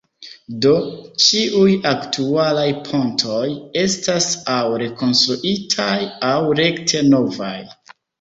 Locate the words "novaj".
7.11-7.53